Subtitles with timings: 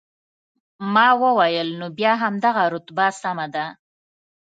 [0.93, 3.65] ما وویل، نو بیا همدغه رتبه سمه ده.